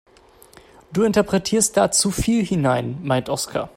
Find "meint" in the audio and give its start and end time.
3.03-3.29